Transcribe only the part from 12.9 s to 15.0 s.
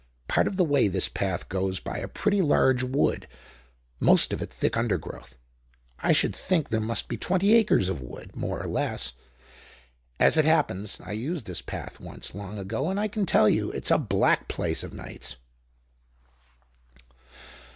I can tell you it's a black place of